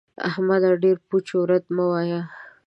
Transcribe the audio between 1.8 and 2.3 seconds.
وايه.